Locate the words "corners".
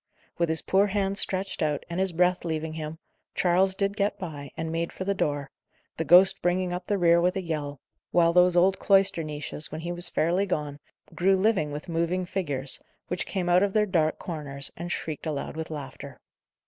14.17-14.71